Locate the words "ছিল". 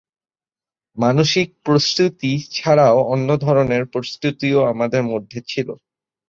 5.47-5.67